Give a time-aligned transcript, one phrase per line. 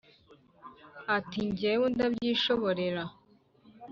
[1.17, 3.03] ati: jyewe ndabyishoborera.